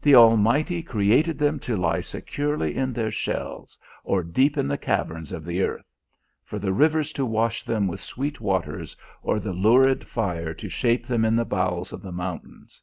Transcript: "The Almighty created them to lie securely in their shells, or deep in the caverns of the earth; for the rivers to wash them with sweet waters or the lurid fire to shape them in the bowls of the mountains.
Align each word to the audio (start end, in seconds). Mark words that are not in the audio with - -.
"The 0.00 0.14
Almighty 0.14 0.80
created 0.80 1.40
them 1.40 1.58
to 1.66 1.76
lie 1.76 2.00
securely 2.00 2.76
in 2.76 2.92
their 2.92 3.10
shells, 3.10 3.76
or 4.04 4.22
deep 4.22 4.56
in 4.56 4.68
the 4.68 4.78
caverns 4.78 5.32
of 5.32 5.44
the 5.44 5.60
earth; 5.60 5.92
for 6.44 6.60
the 6.60 6.72
rivers 6.72 7.12
to 7.14 7.26
wash 7.26 7.64
them 7.64 7.88
with 7.88 7.98
sweet 7.98 8.40
waters 8.40 8.96
or 9.24 9.40
the 9.40 9.52
lurid 9.52 10.06
fire 10.06 10.54
to 10.54 10.68
shape 10.68 11.08
them 11.08 11.24
in 11.24 11.34
the 11.34 11.44
bowls 11.44 11.92
of 11.92 12.00
the 12.00 12.12
mountains. 12.12 12.80